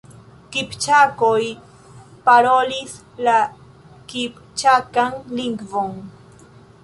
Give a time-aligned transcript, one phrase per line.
[0.53, 1.41] Kipĉakoj
[2.29, 2.95] parolis
[3.27, 3.35] la
[4.13, 5.95] kipĉakan lingvon.